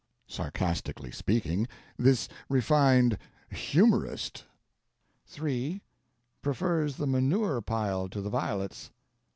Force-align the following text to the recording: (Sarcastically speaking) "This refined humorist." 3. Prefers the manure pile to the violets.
(Sarcastically 0.25 1.11
speaking) 1.11 1.67
"This 1.95 2.27
refined 2.49 3.19
humorist." 3.51 4.45
3. 5.27 5.83
Prefers 6.41 6.95
the 6.95 7.05
manure 7.05 7.61
pile 7.61 8.09
to 8.09 8.19
the 8.19 8.31
violets. 8.31 8.89